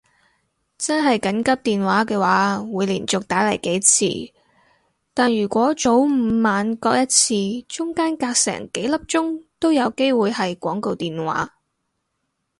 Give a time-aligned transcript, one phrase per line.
[0.79, 4.33] 真係緊急電話嘅話會連續打嚟幾次，
[5.13, 6.07] 但如果早午
[6.43, 7.35] 晚各一次
[7.67, 11.53] 中間隔成幾粒鐘都有機會係廣告電話